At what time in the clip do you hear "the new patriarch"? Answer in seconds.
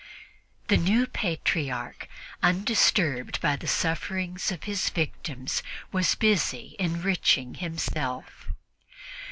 0.67-2.07